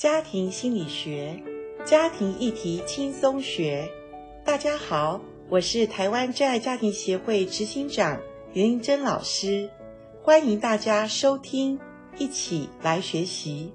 [0.00, 1.38] 家庭心理学，
[1.84, 3.86] 家庭议题轻松学。
[4.42, 8.18] 大家好，我是台湾真爱家庭协会执行长
[8.54, 9.68] 林玲珍老师，
[10.22, 11.78] 欢迎大家收听，
[12.16, 13.70] 一起来学习。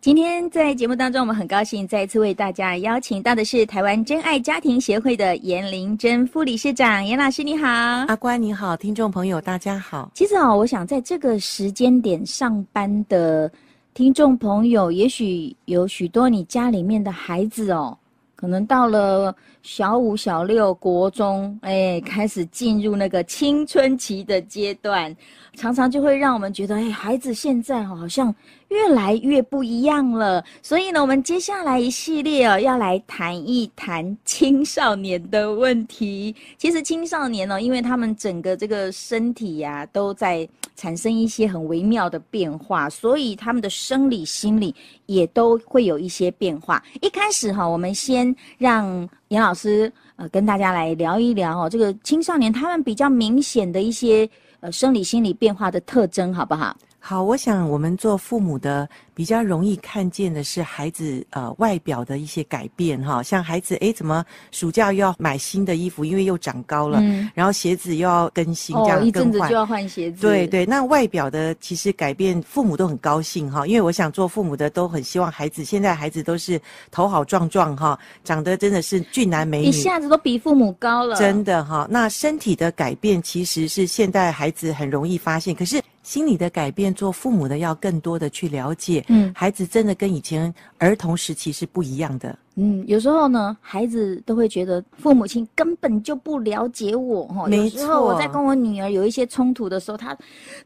[0.00, 10.12] 今天在节目当中，我们很高兴再次为大家邀请到的是台湾真爱家庭协会的颜玲珍副理事长，颜老师你好，阿关你好，听众朋友大家好。
[10.14, 13.50] 其实啊，我想在这个时间点上班的
[13.94, 17.96] 听众朋友，也许有许多你家里面的孩子哦，
[18.34, 25.16] 可能到了小五、小六、国中，哎，开始进入那个青春期的阶段，
[25.54, 28.34] 常常就会让我们觉得，哎，孩子现在好像。
[28.68, 36.34] 越来越不一样了，所以呢，我们接下来一系列哦，要来谈一谈青少年的问题。
[36.58, 44.74] 其实青少年呢，因为他们整个这个身体呀，都在产生一些很微妙的变化，所以他们的生理、心理
[45.06, 46.82] 也都会有一些变化。
[47.00, 54.28] 一开始哈，我们先让严老师呃跟大家来聊一聊哦，这个青少年他们比较明显的一些
[54.60, 56.76] 呃生理、心理变化的特征，好不好？
[57.06, 70.22] 好，我想我们做父母的比较容易看见的是孩子呃外表的一些改变哈，像孩子诶怎么暑假又要买新的衣服，因为又长高了，嗯，然后鞋子又要更新，这样更换，哦，一阵子就要换鞋子。
[70.22, 76.58] 对对，那外表的其实改变，父母都很高兴哈，因为我想做父母的都很希望孩子，现在孩子都是
[76.90, 81.86] 头好壮壮哈，长得真的是俊男美女，一下子都比父母高了，真的哈。
[81.90, 85.78] 那身体的改变其实是现在孩子很容易发现，可是。
[86.04, 89.04] 心理的改变，做父母的要更多的去了解。
[89.08, 92.38] 嗯，孩子真的跟以前儿童时期是不一样的。
[92.54, 97.26] 嗯，有时候呢，孩子都会觉得父母亲根本就不了解我。
[97.26, 100.16] 哈，有时候我在跟我女儿有一些冲突的时候，她，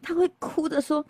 [0.02, 1.02] 她会哭的说：“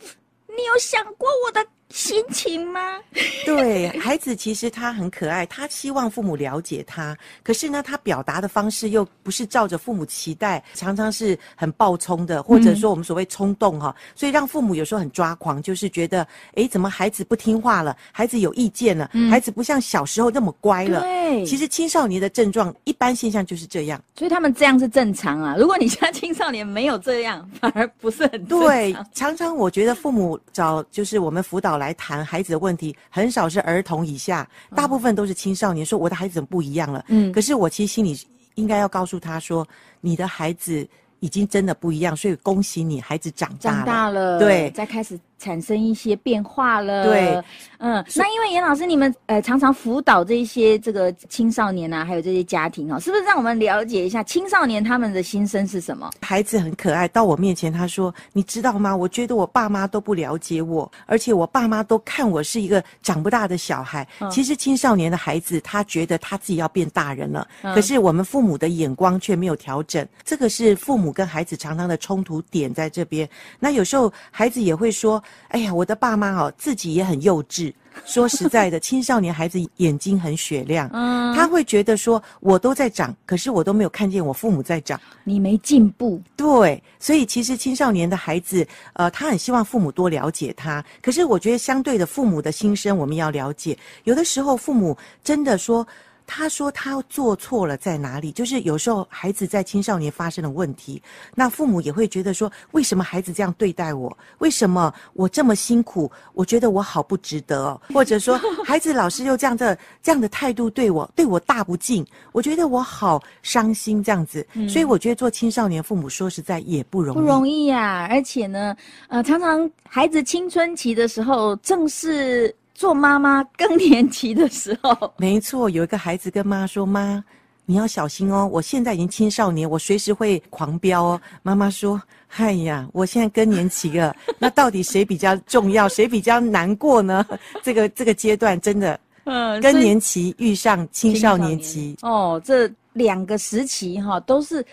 [0.47, 2.81] 你有想过我的？”心情吗？
[3.47, 16.27] 对，孩子其实他很可爱，他希望父母了解他，可是呢，他表达的方式又不是照着父母期待，常常是很暴冲的，或者说我们所谓冲动哈、嗯，所以让父母有时候很抓狂，就是觉得，
[16.57, 17.97] 哎，怎么孩子不听话了？
[18.13, 19.09] 孩子有意见了？
[19.15, 21.01] 嗯、孩子不像小时候那么乖了？
[21.01, 25.57] 对，其实青少年的症状一般现象就是这样，所以他们这样是正常啊。
[25.59, 28.45] 如果你家青少年没有这样，反而不是很。
[28.45, 31.78] 对，常常我觉得父母找就是我们辅导。
[31.79, 35.87] 来谈孩子的问题，很少是儿童以下，大部分都是青少年。
[35.87, 37.05] 说我的孩子怎么不一样了？
[37.09, 38.19] 嗯，可是我其实心里
[38.57, 39.67] 应该要告诉他说，
[40.01, 40.87] 你的孩子
[41.21, 45.19] 已经真的不一样，所以恭喜你，孩子长大了，长大了，对，再开始。
[45.39, 47.43] 产生一些变化了，对，
[47.79, 56.11] 嗯，那因为严老师你们呃常常辅导这些这个青少年啊，还有这些家庭哦，是不是让我们了解一下青少年他们的心声是什么？
[56.21, 58.95] 孩子很可爱，到我面前他说：“你知道吗？
[58.95, 64.07] 我觉得我爸妈都不了解我，而且我爸妈都看我是一个长不大的小孩。
[64.19, 73.29] 嗯”其实青少年的孩子他觉得他自己要变大人了，嗯，可是我们父母的眼光却没有调整，这个是父母跟孩子常常的冲突点在这边。
[73.61, 75.23] 那有时候孩子也会说。
[75.49, 77.73] 哎呀，我的爸妈哦，自己也很幼稚。
[78.05, 86.23] 说实在的，青少年孩子眼睛很雪亮，嗯，他会觉得说，我都在长，可是我都没有看见我父母在长，你没进步。
[86.37, 90.85] 对，所以其实青少年的孩子，呃，他很希望父母多了解他。
[91.03, 93.77] 可是我觉得，相对的，父母的心声我们要了解。
[94.05, 95.85] 有的时候，父母真的说。
[96.31, 98.31] 他说他做错了在哪里？
[98.31, 101.03] 就是有时候孩子在青少年发生的问题，
[101.35, 104.15] 那父母也会觉得说，为什么孩子这样对待我？
[104.39, 106.09] 为什么我这么辛苦？
[106.35, 107.81] 我觉得我好不值得哦。
[107.95, 114.47] 或者说孩子老师又这样的这样的态度对我，对我大不敬，我觉得我好伤心这样子。
[114.69, 118.07] 所以我觉得做青少年父母说实在也不容易，不容易呀。
[118.11, 118.77] 而且呢，
[119.09, 122.55] 呃，常常孩子青春期的时候正是。
[122.79, 127.23] 做妈妈更年期的时候，没错，有一个孩子跟妈说：“妈，
[127.67, 132.01] 你要小心哦，我现在已经青少年，我随时会狂飙哦。”妈妈说
[132.39, 137.27] ：“哎呀，我现在更年期了， 那到底谁比较重要，谁比较难过呢？
[137.65, 144.65] 这个这个阶段真的，嗯，更年期遇上青少年期，哦，这两个时期哈，都是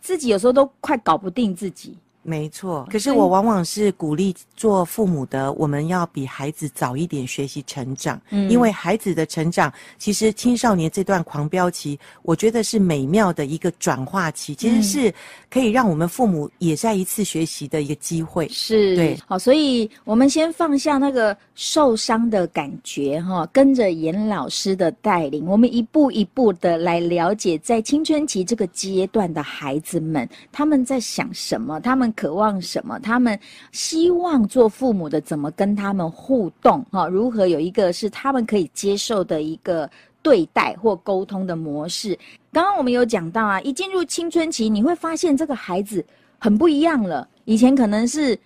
[0.00, 8.18] 自己有时候都快搞不定自己。”没错，可是我往往是鼓励做父母的，我们要比孩子早一点学习成长。
[8.30, 15.14] 嗯，因为孩子的成长，其实青少年这段狂飙期，我觉得是美妙的一个转化期，其实是
[15.50, 18.48] 可以让我们父母也在一次学习的一个机会。
[18.48, 32.13] 是，对，好，所以我们先放下那个受伤的感觉，哈，跟着严老师的带领，我们一步一步的来了解，在青春期这个阶段的孩子们，他们在想什么，他们。
[32.14, 33.38] 渴望什么，他们
[33.72, 39.88] 希望做父母的怎么跟他们互动，哈，如何有一个是他们可以接受的一个
[40.22, 42.18] 对待或沟通的模式。
[42.52, 46.04] 刚刚我们有讲到啊，一进入青春期，你会发现这个孩子
[46.38, 47.28] 很不一样了。
[47.44, 48.38] 以前可能是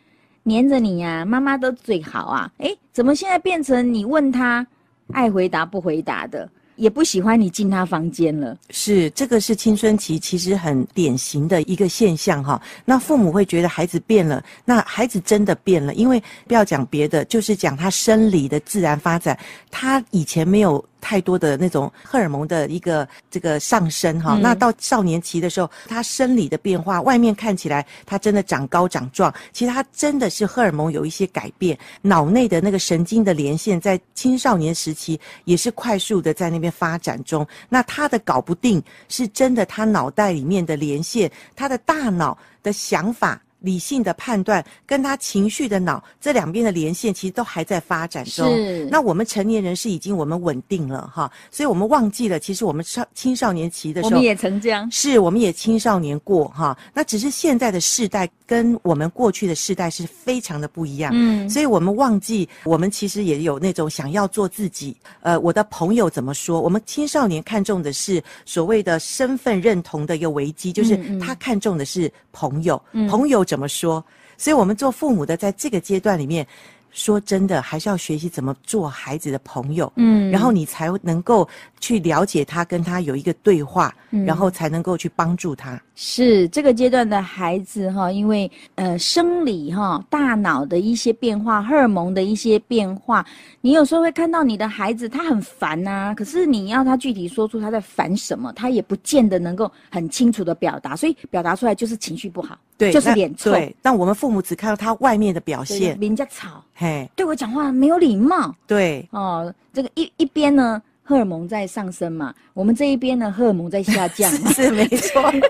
[0.42, 4.66] 黏着你呀，妈妈都最好啊，诶，怎么现在变成你问他
[5.12, 6.48] 爱回答不回答的？
[6.78, 12.60] 也不喜欢你进他房间了，是这个是青春期其实很典型的一个现象哈。
[12.84, 19.38] 那父母会觉得孩子变了，那孩子真的变了，因为不要讲别的，就是讲他生理的自然发展，
[19.70, 20.82] 他以前没有。
[21.00, 37.46] 太多的那种荷尔蒙的一个这个上升哈，嗯、那到少年期的时候，他生理的变化，外面看起来他真的长高长壮，其实他真的是荷尔蒙有一些改变，脑内的那个神经的连线在青少年时期也是快速的在那边发展中。
[37.68, 43.40] 那他的搞不定是真的，他脑袋里面的连线，他的大脑的想法。
[43.60, 48.46] 理性的判断跟他情绪的脑这两边的连线，其实都还在发展中。
[48.54, 48.86] 是。
[48.86, 54.88] 那我们成年人是已经我们稳定了哈，所以我们忘记了，其实我们少青少年期的时候，我们也曾这样。
[54.90, 56.78] 是，我们也青少年过哈。
[56.94, 61.10] 那只是现在的世代跟我们过去的世代是非常的不一样。
[61.12, 61.50] 嗯。
[61.50, 64.96] 所以我们忘记，我们其实也有那种想要做自己。
[65.22, 66.60] 呃，我的朋友怎么说？
[66.60, 73.44] 我们青少年看重的是所谓的身份认同的一个危机，就是他看重的是朋友，嗯、朋友。
[73.48, 74.04] 怎么说？
[74.36, 76.46] 所以，我们做父母的，在这个阶段里面。
[76.90, 81.48] 说真的，还是要学习怎么做孩子的朋友，嗯，然后你才能够
[81.80, 85.80] 去了解他，跟他有一个对话，嗯，然后才能够去帮助他。
[85.94, 93.24] 是这个阶段的孩子哈，因为呃生理哈，大脑的一些变化，荷尔蒙的一些变化，
[93.60, 103.50] 你有时候会看到你的孩子他很烦呐，可是你要他具体说出他在烦什么，他也不见得能够很清楚的表达，所以表达出来就是情绪不好，对，就是脸臭。
[103.50, 106.62] 对，但我们父母只看到他外面的表现，人家吵。
[106.80, 108.54] 嘿，对我讲话没有礼貌。
[108.64, 115.42] 对，哦，这个一一边呢，荷尔蒙在上升嘛，我们这一边呢，荷尔蒙在下降嘛，是，是没错， 真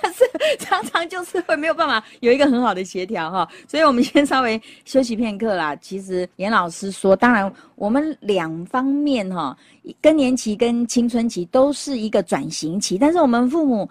[0.00, 0.24] 的是
[0.60, 3.46] 常常就是会没有办法有一个很好的协调哈。
[3.68, 5.76] 所以我们先稍微休息片刻啦。
[5.76, 9.54] 其实严老师说，当然我们两方面哈，
[10.00, 13.86] 更年期跟青春期都是一个转型期，但是我们父母。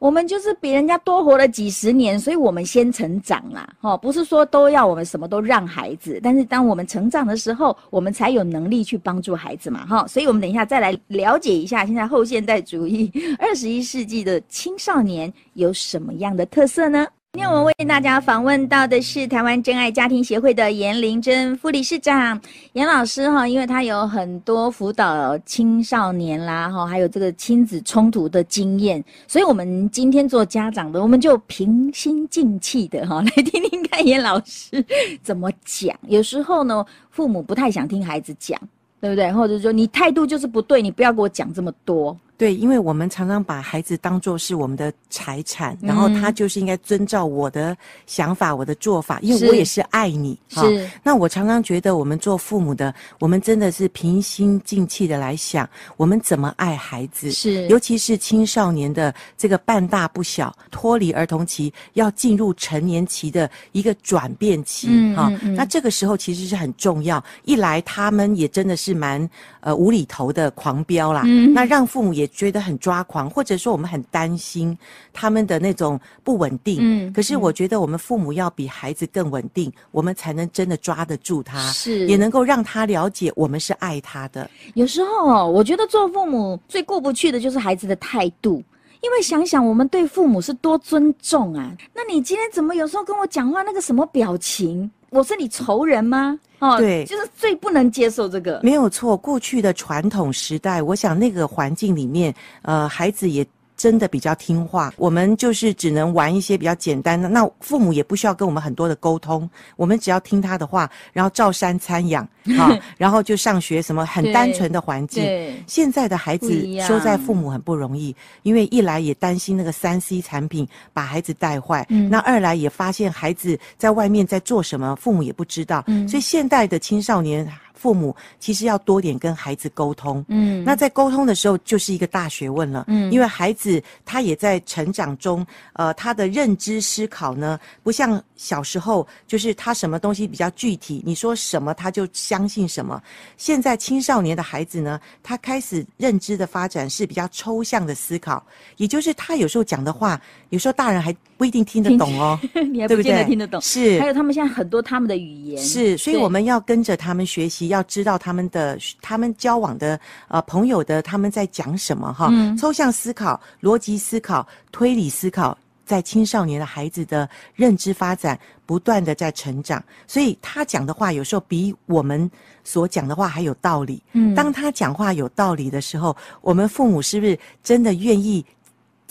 [0.00, 17.06] 我们就是比人家多活了几十年，所以我们先成长啦，哈，不是说都要我们什么都让孩子，但是当我们成长的时候，我们才有能力去帮助孩子嘛，哈，所以我们等一下再来了解一下现在后现代主义 二十一世纪的青少年有什么样的特色呢？
[17.32, 22.38] 今天我们为大家访问到的是台湾真爱家庭协会的严玲珍副理事长
[22.72, 34.84] 严老师哈，因为他有很多辅导青少年啦哈，还有这个亲子冲突的经验，所以我们今天做家长的，我们就平心静气的哈来听听看严老师
[35.22, 35.96] 怎么讲。
[36.08, 38.60] 有时候呢，父母不太想听孩子讲，
[39.00, 39.32] 对不对？
[39.32, 42.18] 或者说你态度就是不对，你不要给我讲这么多。
[42.40, 47.76] 对，因为我们常常把孩子当做是我们的财产，然后他就是应该遵照我的
[48.06, 50.38] 想法、我的做法，因为我也是爱你。
[50.48, 50.58] 是。
[50.58, 57.30] 哦，那我常常觉得，我们做父母的，我们真的是平心静气的来想，我们怎么爱孩子。
[57.30, 57.68] 是。
[57.68, 64.86] 尤其是青少年的这个半大不小，脱离儿童期，要进入成年期的一个转变期。
[64.90, 65.14] 嗯。
[65.14, 65.54] 哈、嗯嗯。
[65.54, 67.22] 那这个时候其实是很重要。
[67.44, 69.28] 一来，他们也真的是蛮
[69.60, 71.24] 呃无厘头的狂飙啦。
[71.26, 71.52] 嗯。
[71.52, 72.29] 那让父母也。
[72.32, 74.76] 觉得很抓狂，或者说我们很担心
[75.12, 76.78] 他们的那种不稳定。
[76.80, 84.48] 嗯，可是我觉得我们父母要比孩子更稳定，我们才能真的抓得住他，是也能够让他了解我们是爱他的。
[84.74, 88.62] 有时候哦，我觉得做父母最过不去的就是孩子的态度，
[89.00, 91.76] 因为想想我们对父母是多尊重啊。
[91.94, 94.90] 那你今天怎么有时候跟我讲话那个什么表情？
[95.10, 96.38] 我是你仇人吗？
[96.60, 98.60] 哦，对，就是最不能接受这个。
[98.62, 103.46] 没有错，过去的传统时代，我想那个环境里面，呃，孩子也。
[103.80, 115.24] 真的比较听话，我们就是只能玩一些比较简单的，那父母也不需要跟我们很多的沟通，我们只要听他的话，然后照三餐养， 好，然后就上学，什么很单纯的环境。
[115.66, 127.50] 现在的孩子说在父母很不容易，因为一来也担心那个三 C 产品把孩子带坏，嗯，那二来也发现孩子在外面在做什么，父母也不知道，嗯，所以现代的青少年。
[127.80, 130.22] 父母其实要多点跟孩子沟通。
[130.28, 132.84] 嗯，那在沟通的时候就是一个大学问了。
[132.88, 143.02] 嗯，因为孩子他也在成长中，呃，他的认知思考呢，不像小时候，就是他什么东西比较具体，你说什么他就相信什么。
[143.38, 148.44] 现在青少年的孩子呢，他开始认知的发展是比较抽象的思考，
[148.76, 150.20] 也就是他有时候讲的话，
[150.50, 152.38] 有时候大人还不一定听得懂哦，
[152.70, 153.58] 你还不见得听得懂。
[153.62, 159.98] 是，还有他们现在很多他们的语言是，所以我们要跟着他们学习，要知道他们的他们交往的
[160.28, 162.28] 呃朋友的他们在讲什么哈。
[162.30, 172.30] 嗯，抽象思考、逻辑思考、推理思考，在青少年的孩子的认知发展不断的在成长，所以他讲的话有时候比我们
[172.62, 174.02] 所讲的话还有道理。
[174.12, 178.44] 嗯，当他讲话有道理的时候，我们父母是不是真的愿意？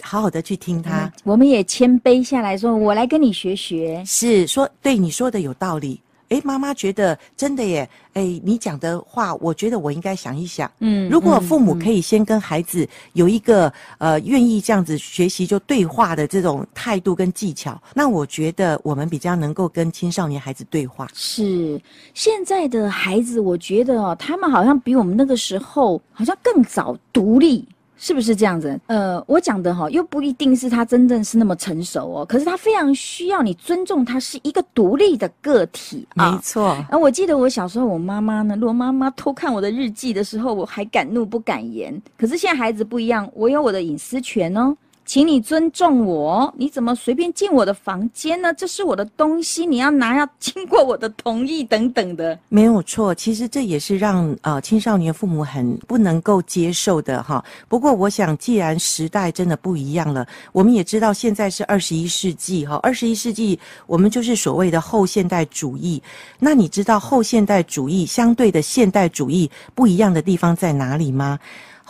[0.02, 6.02] 好好的去听他，嗯、我们也谦卑下来说：“我来跟你学学。”是说对你说的有道理。
[6.30, 7.88] 诶，妈妈觉得真的耶。
[8.14, 10.70] 诶，你讲的话，我觉得我应该想一想。
[10.80, 13.68] 嗯，如果父母可以先跟孩子有一个、
[14.00, 21.08] 嗯、呃愿意这样子学习就对话的这种态度跟技巧，那我觉得我们比较能够跟青少年孩子对话。
[21.14, 21.80] 是
[22.14, 27.68] 现在的孩子，我觉得哦，他们好像比我们那个时候好像更早独立。
[28.02, 28.80] 是不是这样子？
[28.88, 32.26] 呃，我讲的哈，又不一定是他真正是那么成熟哦。
[32.26, 36.32] 可是他非常需要你尊重他是一个独立的个体啊。
[36.32, 36.70] 没错。
[36.90, 42.02] 啊，我记得我小时候，我妈妈呢，如果妈妈偷看我的日记的时候，我还敢怒不敢言。
[42.18, 44.74] 可是现在孩子不一样，我有我的隐私权哦。
[45.10, 48.54] 请你尊重我，你怎么随便进我的房间呢？
[48.54, 52.38] 这是我的东西，你要拿要经过我的同意等等的。
[52.48, 57.44] 没有错，其实这也是让呃青少年父母很不能够接受的哈。
[57.68, 66.00] 不过我想，既然时代真的不一样了，我们也知道现在是二十一世纪哈，二十一世纪我们就是所谓的后现代主义。
[66.38, 71.40] 那你知道后现代主义相对的现代主义不一样的地方在哪里吗？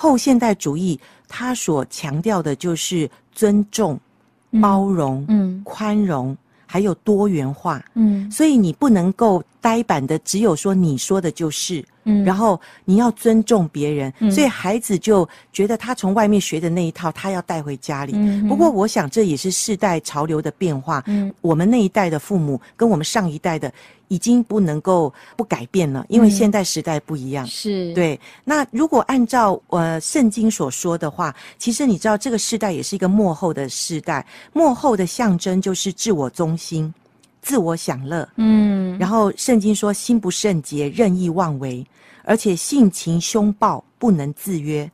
[0.02, 0.98] 后现代主义。
[1.32, 4.00] 它所强调的就是尊重、
[4.60, 7.84] 包容、嗯、宽容，还有多元化。
[7.94, 11.86] 嗯，所以你不能够呆板的，只有说你说的就是。
[12.10, 18.14] 嗯，然后你要尊重别人，嗯，所以孩子就觉得他从外面学的那一套，他要带回家里。
[18.16, 21.04] 嗯，不过我想这也是世代潮流的变化。
[21.08, 23.72] 嗯，我们那一代的父母跟我们上一代的
[24.08, 27.46] 已经不能够不改变了，因为现代时代不一样。
[27.46, 28.20] 是，对。
[28.44, 36.92] 那如果按照呃圣经所说的话，其实你知道这个世代也是一个末后的世代，幕后的象征就是自我中心。
[37.42, 41.86] 自我享乐，嗯，然后圣经说心不圣洁，任意妄为，
[42.24, 44.90] 而且性情凶暴，不能自约，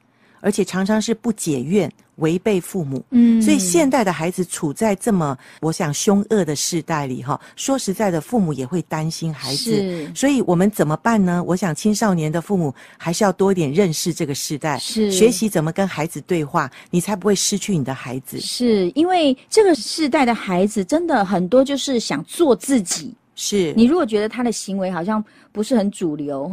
[0.46, 1.92] 而且常常是不解怨。
[2.20, 7.38] 违背父母，嗯，所以现代的孩子处在这么我想凶恶的世代里哈。
[7.58, 11.44] 说实在的，父母也会担心孩子，是，所以我们怎么办呢？
[11.46, 18.40] 我想青少年的父母还是要多一点认识这个世代，是学习怎么跟孩子对话，你才不会失去你的孩子。
[18.40, 23.14] 是因为这个世代的孩子真的很多就是想做自己。
[23.36, 26.50] 是你如果觉得他的行为好像不是很主流，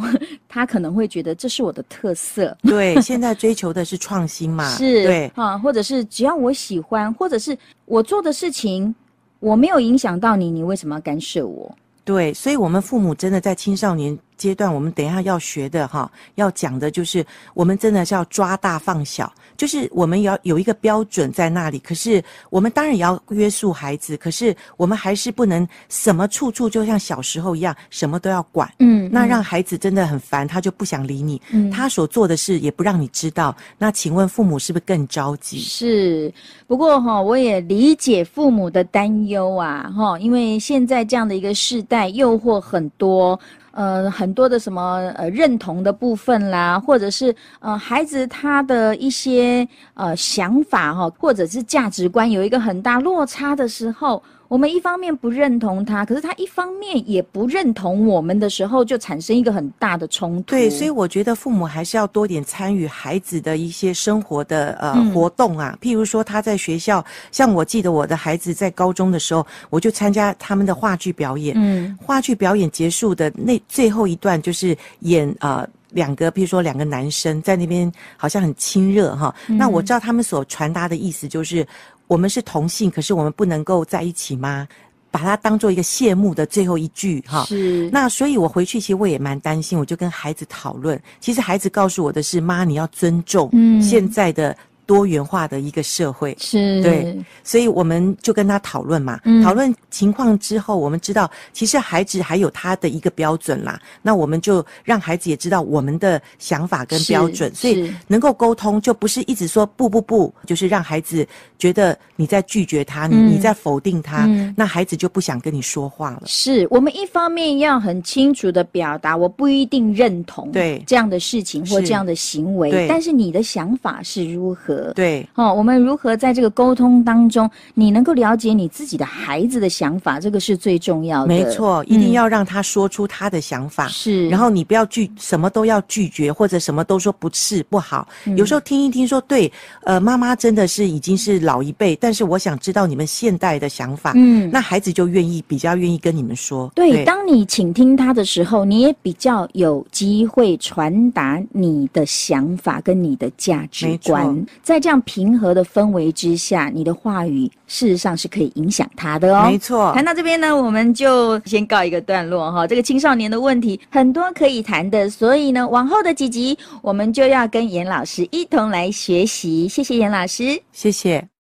[0.49, 2.57] 他可能会觉得这是我的特色。
[2.63, 4.69] 对，现在追求的是创新嘛？
[4.77, 8.95] 是，对啊，或者是只要我喜欢，或者是我做的事情
[9.39, 11.73] 我没有影响到你，你为什么要干涉我？
[12.05, 21.79] 对，所以我们父母真的在青少年阶段，我们等一下要学的哈，要讲的就是我们真的是要抓大放小，就是我们要有一个标准在那里。
[21.79, 22.21] 可是
[22.51, 28.69] 我们当然也要约束孩子，可是我们还是不能什么处处就像小时候一样，什么都要管。
[28.81, 31.41] 嗯，那让孩子真的很烦，他就不想理你。
[31.53, 33.55] 嗯，他所做的事也不让你知道。
[33.79, 35.61] 那请问父母是不是更着急？
[35.61, 36.35] 是，
[36.67, 43.39] 不过哈，我也理解父母的担忧啊，哈，因为现在这样的一个世代，诱惑很多。
[43.73, 54.23] 呃，很多的什么呃认同的部分啦，或者是呃孩子他的一些呃想法哈，或者是价值观有一个很大落差的时候。
[54.53, 60.51] 我们一方面不认同他，可是他一方面也不认同我们的时候，就产生一个很大的冲突。
[60.51, 65.75] 对，所以我觉得父母还是要多点参与孩子的一些生活的呃、嗯、活动啊。
[65.81, 71.55] 譬如说他在学校，像我记得我的孩子在高中的时候，我就参加他们的话剧表演。
[71.57, 79.35] 嗯，话剧表演结束的那最后一段就是演呃两个，譬如说两个男生在那边好像很亲热哈。
[79.49, 81.67] 嗯、那我知道他们所传达的意思就是。
[82.13, 84.69] 我们是同性，可是我们不能够在一起吗？
[85.11, 87.45] 把它当做一个谢幕的最后一句，哈。
[87.47, 87.89] 是。
[87.91, 91.01] 那所以我回去，其实我也蛮担心，我就跟孩子讨论。
[91.21, 93.51] 其实孩子告诉我的是：妈，你要尊重
[93.81, 96.83] 现在的多元化的一个社会，是。
[96.83, 111.27] 对，所以我们就跟他讨论嘛，嗯、讨论情况之后，我们知道其实孩子还有他的一个标准啦，那我们就让孩子也知道我们的想法跟标准，所以能够沟通，就不是一直说不不不，就是让孩子
[111.59, 116.23] 觉得你在拒绝他，你、嗯、你在否定他、嗯，那孩子就不想跟你说话了。
[116.27, 120.83] 是我们一方面要很清楚的表达，我不一定认同对。
[120.87, 124.72] 这样的事情或这样的行为，但是你的想法是如何？
[124.95, 131.29] 对，哦，我们如何在这个沟通当中，你能够了解你自己的孩子的想法，这个是最重要的。
[131.29, 133.89] 没错，一定要让他说出他的想法。
[133.89, 138.07] 是、嗯，然后你不要拒，什么都要拒绝，或者什么都说不是不好。
[138.27, 139.51] 嗯、有时候听一听说，对，
[139.85, 144.13] 呃，妈妈真的是已经是老一辈，但是我想知道你们现代的想法。
[144.15, 146.71] 嗯，那孩子就愿意比较愿意跟你们说。
[146.75, 154.47] 对，对，当你倾听他的时候，你也比较有机会传达你的想法跟你的价值观。
[154.63, 159.47] 在这样平和的氛围之下，你的话语事实上是可以影响他的哦。
[159.51, 162.67] 没错，谈到这边呢，我们就先告一个段落哈。
[162.67, 169.67] 这个青少年的问题很多可以谈的，所以呢，往后的几集我们就要跟严老师一同来学习。
[169.69, 171.32] 谢谢严老师，谢谢。